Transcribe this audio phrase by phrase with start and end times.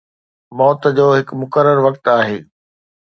[0.57, 2.37] موت جو هڪ مقرر وقت آهي